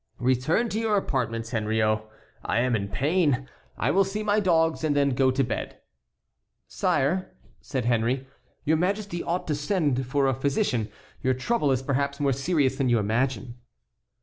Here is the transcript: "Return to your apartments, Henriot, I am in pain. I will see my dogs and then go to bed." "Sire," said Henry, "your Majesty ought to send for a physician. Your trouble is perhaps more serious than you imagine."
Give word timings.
"Return 0.17 0.67
to 0.69 0.79
your 0.79 0.97
apartments, 0.97 1.51
Henriot, 1.51 2.03
I 2.43 2.61
am 2.61 2.75
in 2.75 2.87
pain. 2.87 3.47
I 3.77 3.91
will 3.91 4.03
see 4.03 4.23
my 4.23 4.39
dogs 4.39 4.83
and 4.83 4.95
then 4.95 5.11
go 5.11 5.29
to 5.29 5.43
bed." 5.43 5.77
"Sire," 6.67 7.35
said 7.61 7.85
Henry, 7.85 8.27
"your 8.65 8.77
Majesty 8.77 9.21
ought 9.21 9.45
to 9.45 9.53
send 9.53 10.07
for 10.07 10.25
a 10.25 10.33
physician. 10.33 10.89
Your 11.21 11.35
trouble 11.35 11.71
is 11.71 11.83
perhaps 11.83 12.19
more 12.19 12.33
serious 12.33 12.77
than 12.77 12.89
you 12.89 12.97
imagine." 12.97 13.59